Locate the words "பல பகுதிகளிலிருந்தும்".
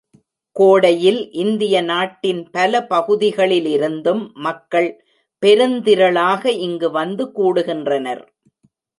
2.51-4.23